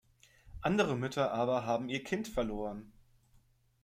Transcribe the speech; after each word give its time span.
Andere 0.61 0.95
Mütter 0.97 1.29
aber 1.31 1.67
haben 1.67 1.87
ihr 1.87 2.03
Kind 2.03 2.27
verloren. 2.27 2.91